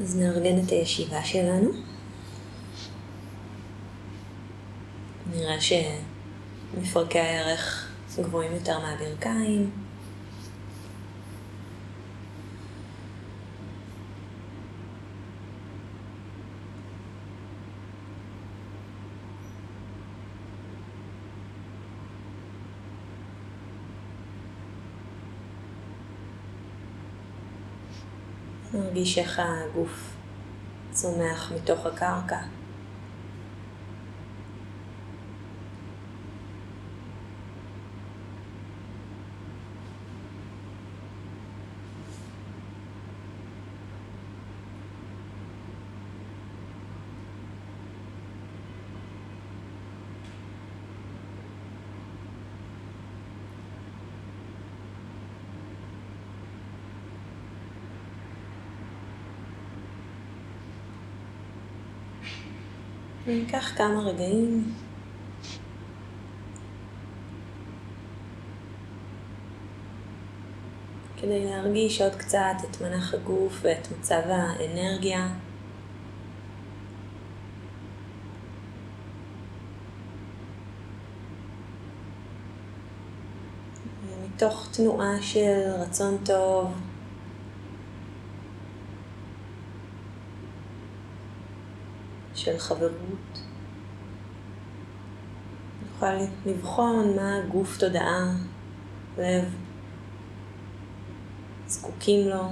אז 0.00 0.16
נארגן 0.16 0.58
את 0.58 0.70
הישיבה 0.70 1.24
שלנו. 1.24 1.70
נראה 5.30 5.56
שמפרקי 5.60 7.18
הערך 7.18 7.88
גבוהים 8.18 8.52
יותר 8.52 8.78
מהברכיים. 8.78 9.87
נרגיש 28.98 29.18
איך 29.18 29.42
הגוף 29.44 30.16
צומח 30.90 31.52
מתוך 31.54 31.86
הקרקע. 31.86 32.57
וניקח 63.28 63.72
כמה 63.76 64.00
רגעים 64.00 64.74
כדי 71.16 71.44
להרגיש 71.44 72.00
עוד 72.00 72.14
קצת 72.14 72.56
את 72.70 72.80
מנח 72.80 73.14
הגוף 73.14 73.58
ואת 73.62 73.88
מצב 73.98 74.20
האנרגיה. 74.26 75.28
מתוך 84.24 84.68
תנועה 84.72 85.22
של 85.22 85.70
רצון 85.80 86.16
טוב, 86.24 86.72
של 92.38 92.58
חברות. 92.58 93.40
נוכל 95.82 96.14
לבחון 96.46 97.16
מה 97.16 97.40
גוף 97.48 97.78
תודעה, 97.78 98.34
לב, 99.18 99.44
זקוקים 101.66 102.28
לו. 102.28 102.42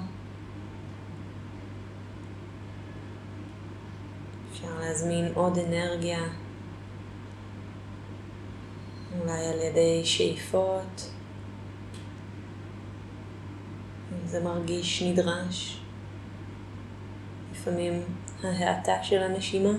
אפשר 4.53 4.79
להזמין 4.81 5.33
עוד 5.35 5.59
אנרגיה, 5.59 6.21
אולי 9.21 9.47
על 9.47 9.61
ידי 9.61 10.05
שאיפות, 10.05 11.11
אם 14.13 14.27
זה 14.27 14.45
מרגיש 14.45 15.03
נדרש. 15.03 15.86
לפעמים 17.67 18.03
ההאטה 18.43 19.03
של 19.03 19.23
הנשימה, 19.23 19.71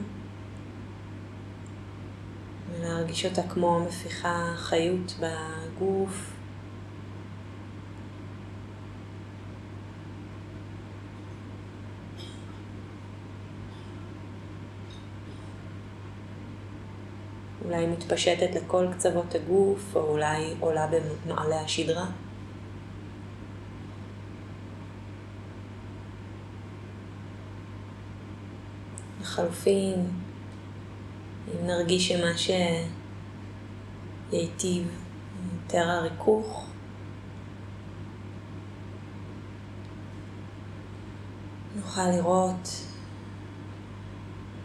ולהרגיש 2.72 3.26
אותה 3.26 3.42
כמו 3.44 3.80
מפיחה 3.80 4.54
חיות 4.56 5.20
בגוף. 5.20 6.34
אולי 17.66 17.86
מתפשטת 17.88 18.56
לכל 18.56 18.88
קצוות 18.94 19.36
הגוף, 19.36 19.96
או 19.96 20.02
אולי 20.02 20.54
עולה 20.60 20.88
במעלה 20.88 21.62
השדרה. 21.62 22.06
לחלופין, 29.38 30.10
אם 31.48 31.68
נרגיש 31.68 32.08
שמה 32.08 32.38
שייטיב 34.32 34.88
יותר 35.54 35.90
הריכוך, 35.90 36.68
נוכל 41.76 42.08
לראות 42.08 42.70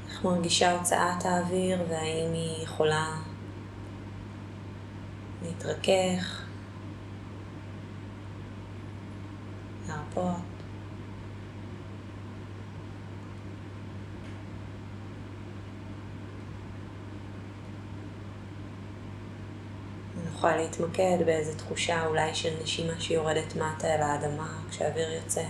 איך 0.08 0.24
מרגישה 0.24 0.78
הוצאת 0.78 1.24
האוויר 1.24 1.82
והאם 1.88 2.32
היא 2.32 2.64
יכולה 2.64 3.16
להתרכך, 5.42 6.42
להרפות. 9.88 10.61
נוכל 20.42 20.56
להתמקד 20.56 21.18
באיזו 21.26 21.58
תחושה 21.58 22.06
אולי 22.06 22.34
של 22.34 22.50
נשימה 22.62 23.00
שיורדת 23.00 23.56
מטה 23.56 23.94
אל 23.94 24.02
האדמה 24.02 24.58
כשהאוויר 24.70 25.12
יוצא. 25.12 25.42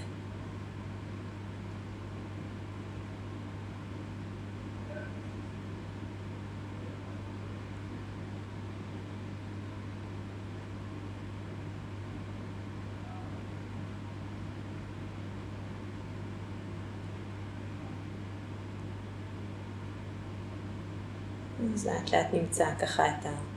אז 21.75 21.87
לאט 21.87 22.15
לאט 22.15 22.27
נמצא 22.33 22.67
ככה 22.81 23.09
את 23.09 23.27
ה... 23.27 23.52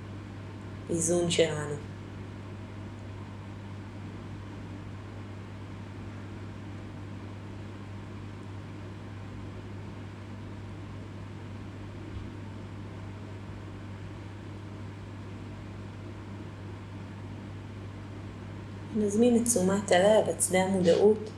האיזון 0.90 1.31
שלנו. 1.31 1.75
נזמין 18.96 19.35
את 19.35 19.41
תשומת 19.46 19.91
הלב, 19.91 20.29
את 20.29 20.41
שדה 20.41 20.63
המודעות, 20.63 21.29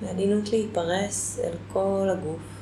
ועדינות 0.00 0.48
להיפרס 0.48 1.38
אל 1.44 1.52
כל 1.72 2.08
הגוף. 2.10 2.55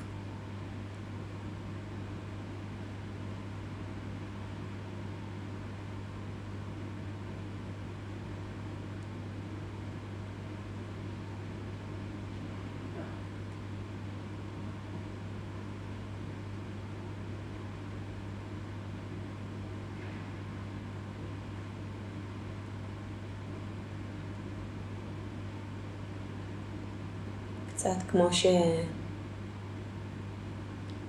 קצת 27.99 28.11
כמו 28.11 28.29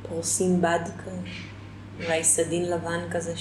שפורסים 0.04 0.62
בד 0.62 0.80
כזה, 1.06 1.22
אולי 1.98 2.24
סדין 2.24 2.72
לבן 2.72 3.00
כזה 3.12 3.34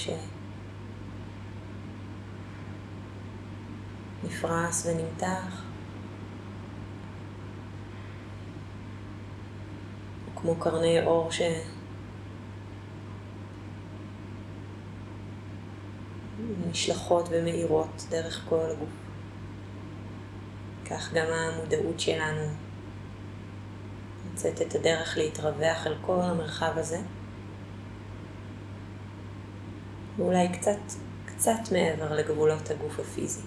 שנפרס 4.23 4.87
ונמתח. 4.87 5.63
כמו 10.35 10.55
קרני 10.55 11.05
אור 11.05 11.31
ש... 11.31 11.41
נשלחות 16.69 17.27
ומאירות 17.31 18.05
דרך 18.09 18.45
כל 18.49 18.59
הגוף. 18.71 18.89
כך 20.89 21.13
גם 21.13 21.25
המודעות 21.27 21.99
שלנו 21.99 22.64
מוצאת 24.35 24.61
את 24.61 24.75
הדרך 24.75 25.17
להתרווח 25.17 25.85
על 25.85 25.95
כל 26.01 26.19
המרחב 26.21 26.71
הזה. 26.75 26.99
ואולי 30.17 30.47
קצת, 30.49 30.77
קצת 31.25 31.71
מעבר 31.71 32.15
לגבולות 32.15 32.71
הגוף 32.71 32.99
הפיזי. 32.99 33.41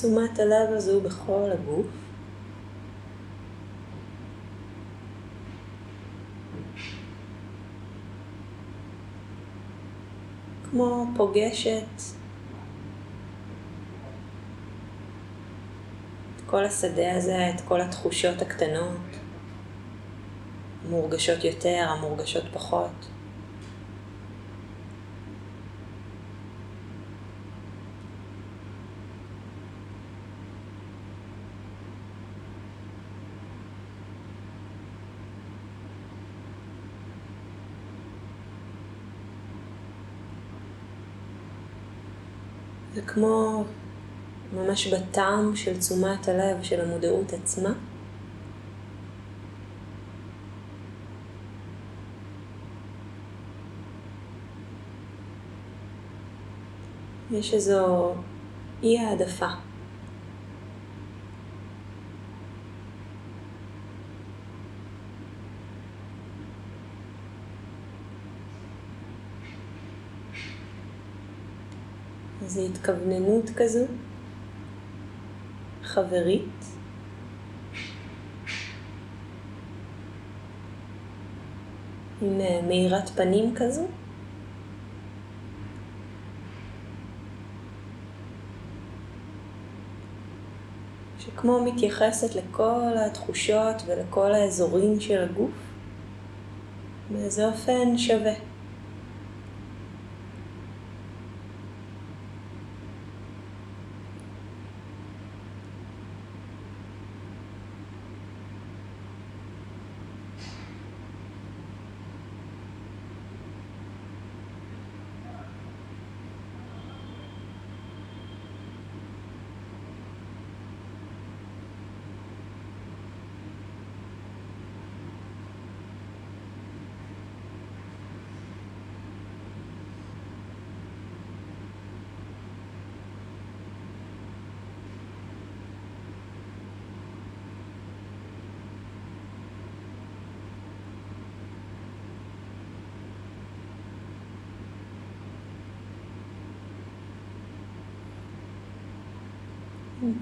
תשומת 0.00 0.38
הלב 0.38 0.70
הזו 0.70 1.00
בכל 1.00 1.50
הגוף. 1.52 1.86
כמו 10.70 11.06
פוגשת 11.16 11.82
את 16.36 16.42
כל 16.46 16.64
השדה 16.64 17.16
הזה, 17.16 17.50
את 17.54 17.60
כל 17.60 17.80
התחושות 17.80 18.42
הקטנות, 18.42 18.96
המורגשות 20.86 21.44
יותר, 21.44 21.86
המורגשות 21.88 22.44
פחות. 22.52 23.06
כמו 43.14 43.64
ממש 44.52 44.86
בטעם 44.86 45.56
של 45.56 45.78
תשומת 45.78 46.28
הלב 46.28 46.62
של 46.62 46.80
המודעות 46.80 47.32
עצמה. 47.32 47.72
יש 57.30 57.54
איזו 57.54 58.14
אי 58.82 58.98
העדפה. 58.98 59.69
איזו 72.50 72.66
התכווננות 72.66 73.50
כזו, 73.56 73.84
חברית. 75.82 76.64
עם 82.22 82.40
אה, 82.40 82.60
מאירת 82.68 83.08
פנים 83.08 83.54
כזו. 83.56 83.86
שכמו 91.18 91.64
מתייחסת 91.64 92.34
לכל 92.34 92.92
התחושות 93.06 93.82
ולכל 93.86 94.32
האזורים 94.32 95.00
של 95.00 95.22
הגוף 95.22 95.50
באיזה 97.10 97.46
אופן 97.46 97.98
שווה. 97.98 98.49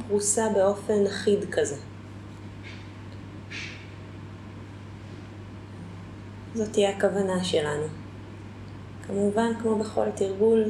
פרוסה 0.06 0.49
באופן 0.55 1.06
אחיד 1.06 1.38
כזה. 1.50 1.76
זאת 6.55 6.73
תהיה 6.73 6.96
הכוונה 6.96 7.44
שלנו. 7.44 7.87
כמובן, 9.06 9.52
כמו 9.62 9.79
בכל 9.79 10.11
תרגול, 10.17 10.64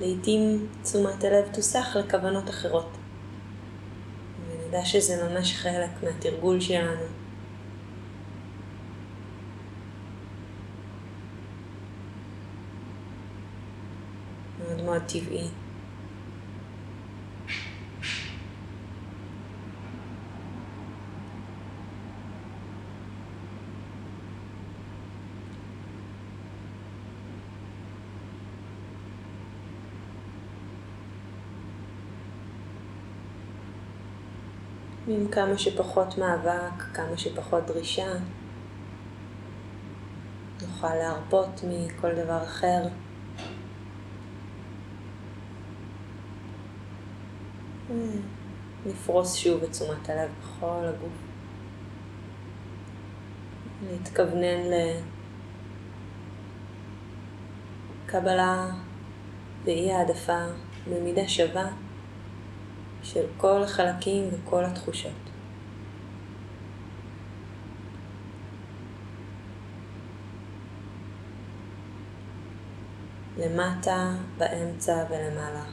לעתים 0.00 0.66
תשומת 0.82 1.24
הלב 1.24 1.44
תוסח 1.52 1.96
לכוונות 1.96 2.50
אחרות. 2.50 2.88
ונדע 4.48 4.84
שזה 4.84 5.24
ממש 5.24 5.56
חלק 5.56 5.90
מהתרגול 6.02 6.60
שלנו. 6.60 7.02
מאוד 14.68 14.84
מאוד 14.84 15.02
טבעי. 15.06 15.48
עם 35.08 35.28
כמה 35.28 35.58
שפחות 35.58 36.18
מאבק, 36.18 36.82
כמה 36.94 37.16
שפחות 37.16 37.66
דרישה. 37.66 38.12
נוכל 40.62 40.94
להרפות 40.94 41.60
מכל 41.68 42.14
דבר 42.14 42.42
אחר. 42.42 42.82
נפרוס 48.86 49.34
שוב 49.34 49.62
את 49.62 49.70
תשומת 49.70 50.08
הלב 50.08 50.30
בכל 50.40 50.84
הגוף. 50.84 51.12
להתכוונן 53.90 54.60
לקבלה 58.04 58.66
ואי 59.64 59.92
העדפה 59.92 60.46
במידה 60.90 61.28
שווה 61.28 61.85
של 63.12 63.26
כל 63.36 63.62
החלקים 63.62 64.28
וכל 64.32 64.64
התחושות. 64.64 65.12
למטה, 73.38 74.14
באמצע 74.38 75.04
ולמעלה. 75.10 75.64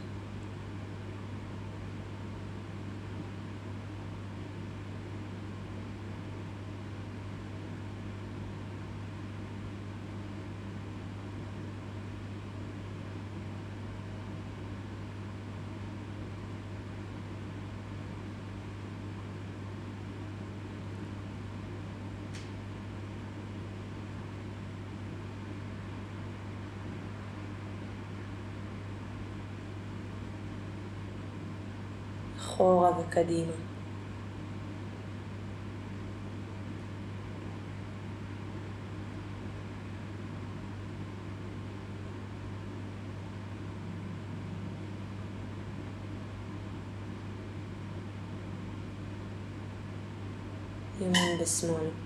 אחורה 32.53 32.91
וקדימה. 32.99 33.51
ימין 51.01 51.41
ושמאל. 51.41 52.02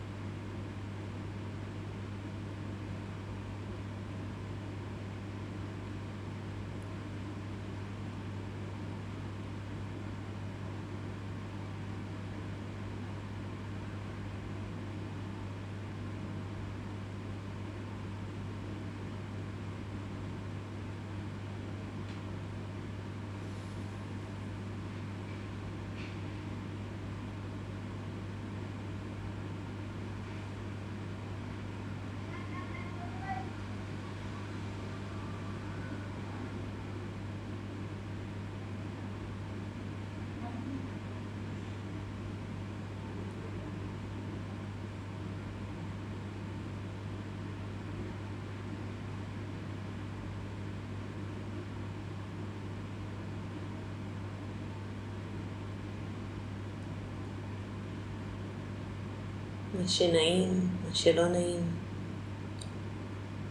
מה 59.81 59.87
שנעים, 59.87 60.69
מה 60.87 60.95
שלא 60.95 61.27
נעים, 61.27 61.71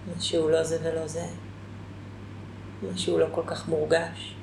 מה 0.06 0.20
שהוא 0.20 0.50
לא 0.50 0.62
זה 0.62 0.78
ולא 0.82 1.06
זה, 1.06 1.26
מה 2.82 2.98
שהוא 2.98 3.20
לא 3.20 3.26
כל 3.32 3.42
כך 3.46 3.68
מורגש. 3.68 4.35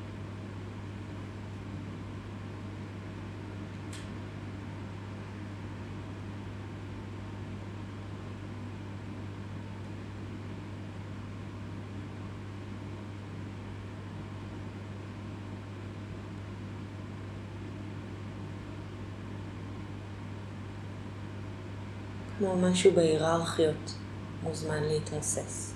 כמו 22.43 22.55
משהו 22.55 22.91
בהיררכיות, 22.91 23.93
מוזמן 24.43 24.83
להתרסס. 24.83 25.73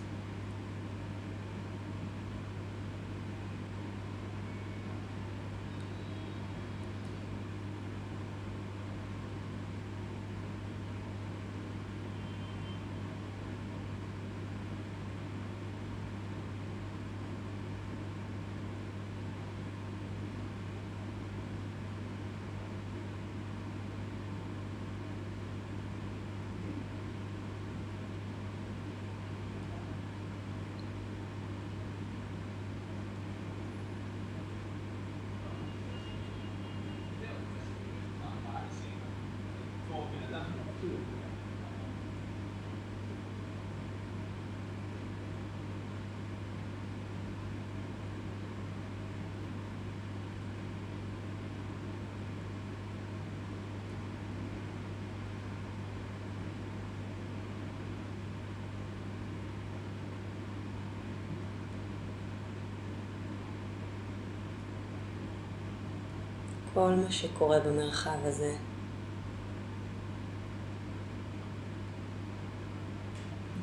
כל 66.77 66.93
מה 67.03 67.12
שקורה 67.12 67.60
במרחב 67.60 68.17
הזה. 68.24 68.55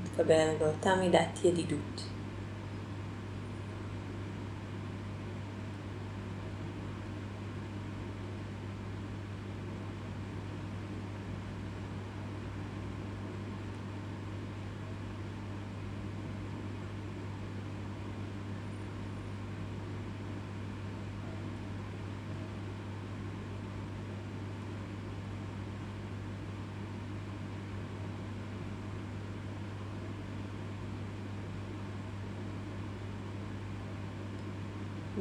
מתקבל 0.02 0.48
באותה 0.58 0.96
מידת 0.96 1.44
ידידות. 1.44 2.13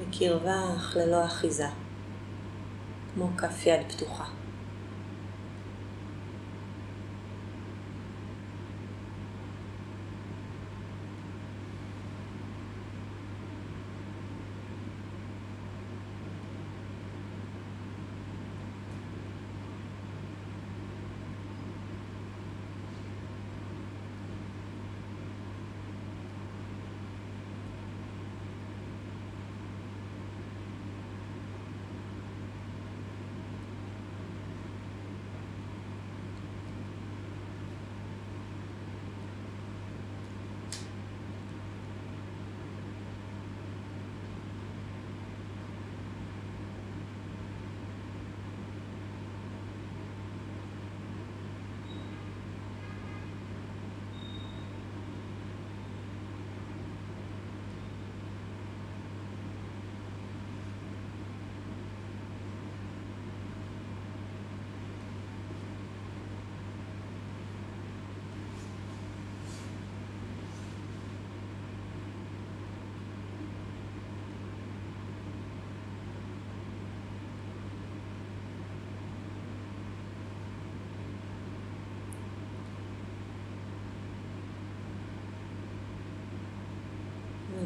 בקרבה 0.08 0.76
אך 0.78 0.98
ללא 1.00 1.26
אחיזה, 1.26 1.68
כמו 3.14 3.30
כף 3.38 3.66
יד 3.66 3.92
פתוחה. 3.92 4.26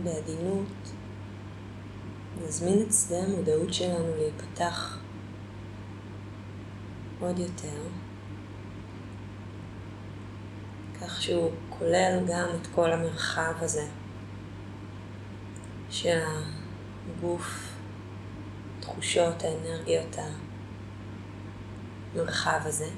ובעדינות 0.07 0.91
נזמין 2.41 2.81
את 2.81 2.93
שדה 2.93 3.17
המודעות 3.17 3.73
שלנו 3.73 4.15
להיפתח 4.17 4.97
עוד 7.19 7.39
יותר, 7.39 7.81
כך 11.01 11.21
שהוא 11.21 11.51
כולל 11.69 12.19
גם 12.27 12.47
את 12.61 12.67
כל 12.75 12.91
המרחב 12.91 13.53
הזה 13.59 13.87
של 15.89 16.19
הגוף, 17.09 17.73
תחושות, 18.79 19.43
האנרגיות, 19.43 20.15
המרחב 22.13 22.59
הזה. 22.63 22.89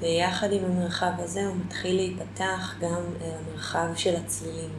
ויחד 0.00 0.52
עם 0.52 0.64
המרחב 0.64 1.10
הזה 1.18 1.46
הוא 1.46 1.56
מתחיל 1.66 1.96
להיפתח 1.96 2.74
גם 2.80 3.02
אל 3.22 3.30
המרחב 3.46 3.88
של 3.96 4.16
הצלילים. 4.16 4.70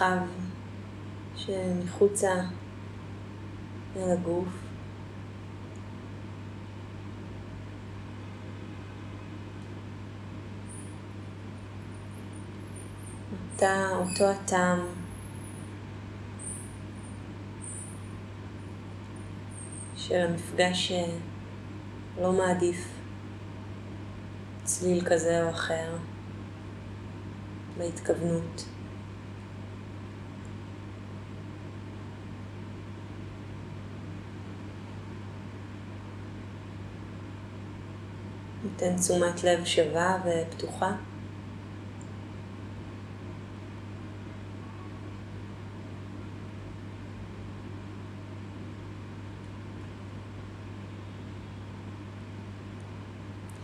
גם 0.00 0.12
המרחב 0.12 0.26
שמחוצה 1.36 2.34
אל 3.96 4.10
הגוף. 4.10 4.48
אותה, 13.52 13.88
אותו 13.90 14.30
הטעם 14.30 14.78
של 19.96 20.14
המפגש 20.14 20.92
שלא 22.16 22.32
מעדיף 22.32 22.88
צליל 24.64 25.04
כזה 25.04 25.44
או 25.44 25.50
אחר 25.50 25.96
בהתכוונות. 27.78 28.64
ניתן 38.70 38.96
תשומת 38.96 39.44
לב 39.44 39.64
שווה 39.64 40.18
ופתוחה. 40.24 40.92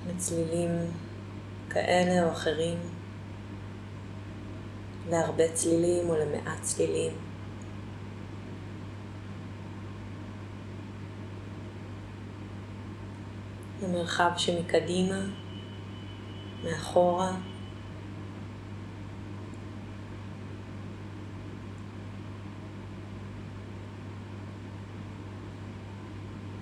לצלילים 0.08 0.70
כאלה 1.70 2.24
או 2.24 2.32
אחרים, 2.32 2.78
להרבה 5.10 5.52
צלילים 5.52 6.10
או 6.10 6.14
למעט 6.16 6.62
צלילים. 6.62 7.12
למרחב 13.86 14.30
שמקדימה, 14.36 15.20
מאחורה. 16.64 17.32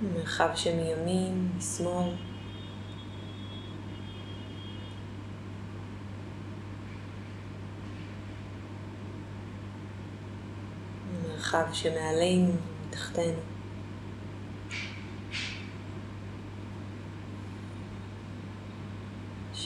מרחב 0.03 0.49
שמימין, 0.55 1.49
משמאל. 1.57 2.11
מרחב 11.23 11.65
שמעלינו, 11.73 12.53
מתחתנו. 12.89 13.54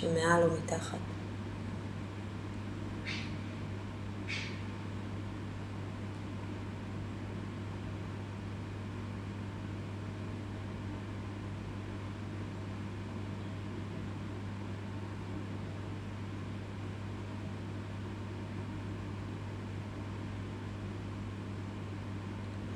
שמעל 0.01 0.43
ומתחת. 0.43 0.99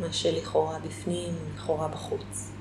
מה 0.01 0.13
שלכאורה 0.13 0.79
בפנים, 0.79 1.35
לכאורה 1.55 1.89
בחוץ. 1.89 2.53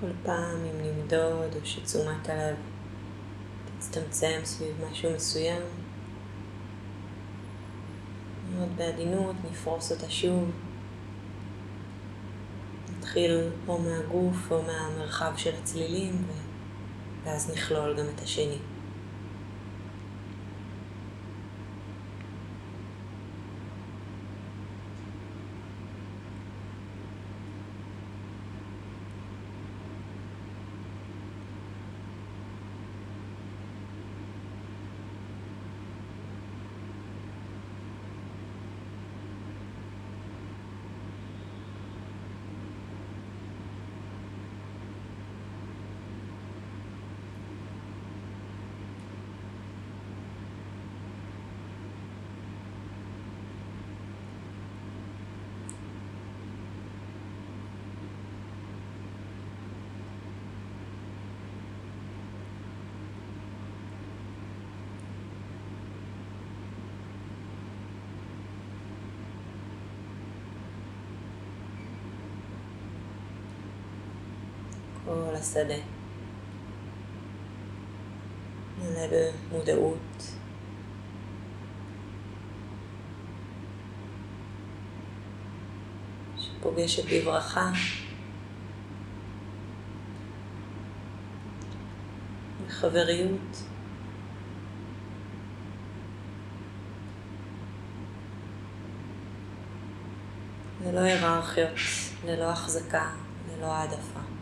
כל 0.00 0.10
פעם 0.22 0.64
אם 0.64 0.80
נמדוד 0.82 1.54
או 1.54 1.66
שתשומת 1.66 2.28
הלב 2.28 2.56
תצטמצם 3.78 4.40
סביב 4.44 4.84
משהו 4.90 5.10
מסוים, 5.14 5.62
מאוד 8.54 8.68
בעדינות 8.76 9.36
נפרוס 9.50 9.92
אותה 9.92 10.10
שוב. 10.10 10.50
נתחיל 12.98 13.50
או 13.68 13.78
מהגוף 13.78 14.52
או 14.52 14.62
מהמרחב 14.62 15.32
של 15.36 15.54
הצלילים 15.62 16.24
ואז 17.24 17.50
נכלול 17.50 17.96
גם 17.98 18.06
את 18.14 18.20
השני. 18.20 18.58
כל 75.06 75.34
השדה. 75.34 75.74
מלא 78.78 79.30
במודעות. 79.50 80.32
שפוגשת 86.38 87.04
בברכה. 87.12 87.70
בחבריות. 92.66 93.62
ללא 100.84 101.00
היררכיות, 101.00 101.70
ללא 102.24 102.44
החזקה, 102.44 103.10
ללא 103.48 103.66
העדפה. 103.66 104.35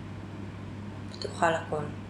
פתוחה 1.24 1.50
לכל. 1.50 2.03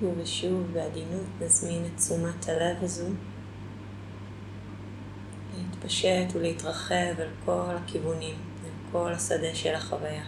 שוב 0.00 0.14
ושוב 0.18 0.72
בעדינות 0.72 1.26
נזמין 1.40 1.84
את 1.84 1.90
תשומת 1.96 2.48
הלב 2.48 2.76
הזו 2.82 3.06
להתפשט 5.56 6.34
ולהתרחב 6.34 6.94
אל 6.94 7.28
כל 7.44 7.74
הכיוונים, 7.84 8.34
אל 8.64 8.70
כל 8.92 9.12
השדה 9.12 9.54
של 9.54 9.74
החוויה. 9.74 10.24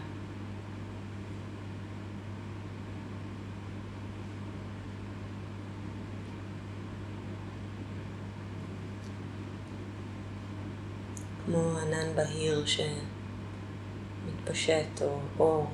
כמו 11.46 11.78
ענן 11.78 12.16
בהיר 12.16 12.64
שמתפשט 14.46 15.02
או 15.02 15.20
אור 15.38 15.70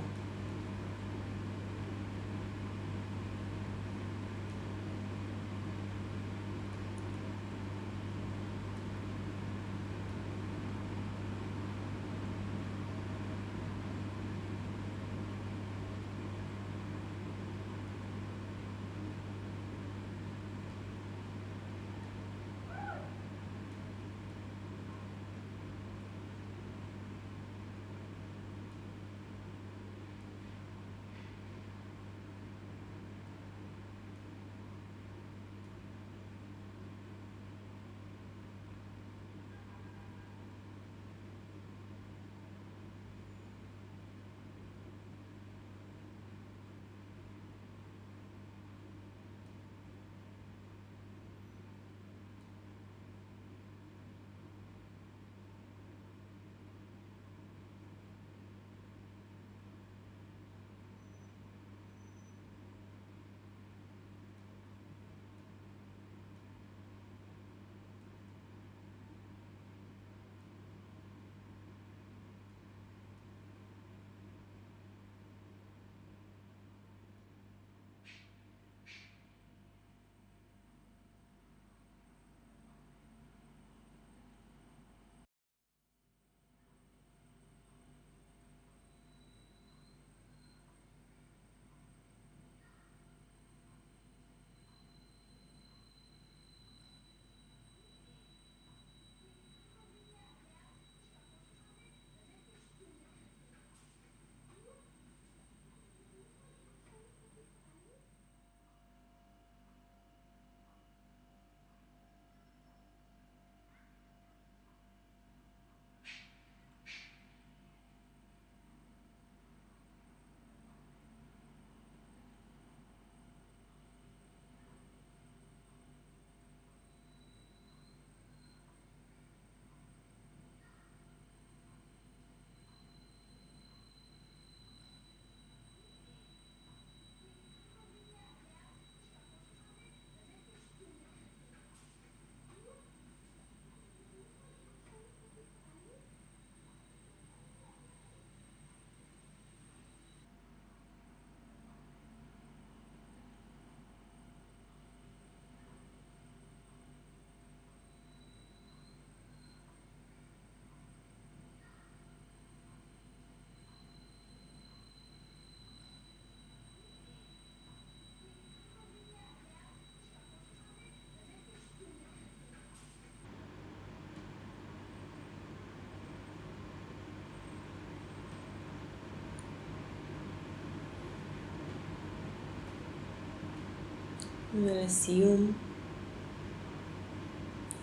ולסיום, 184.65 185.53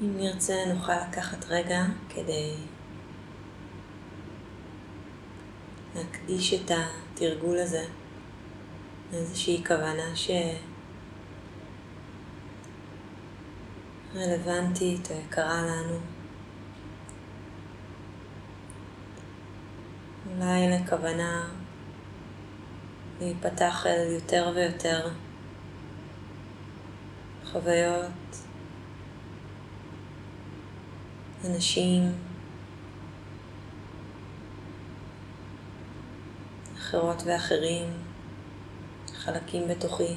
אם 0.01 0.17
נרצה 0.17 0.53
נוכל 0.73 0.93
לקחת 1.09 1.45
רגע 1.49 1.83
כדי 2.09 2.53
להקדיש 5.95 6.53
את 6.53 6.71
התרגול 6.71 7.57
הזה 7.57 7.85
לאיזושהי 9.13 9.63
כוונה 9.67 10.15
שרלוונטית 14.15 15.11
או 15.11 15.15
יקרה 15.25 15.61
לנו. 15.61 15.99
אולי 20.31 20.69
לכוונה 20.69 21.43
להיפתח 23.21 23.85
אל 23.87 24.11
יותר 24.11 24.51
ויותר 24.55 25.09
חוויות, 27.53 28.11
אנשים, 31.45 32.11
אחרות 36.77 37.23
ואחרים, 37.25 37.87
חלקים 39.13 39.67
בתוכי. 39.67 40.15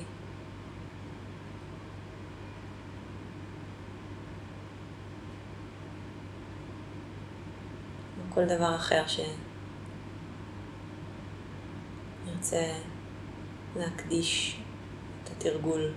כל 8.29 8.45
דבר 8.45 8.77
אחר 8.77 9.03
שנרצה 12.27 12.73
להקדיש 13.77 14.61
את 15.25 15.29
התרגול. 15.31 15.93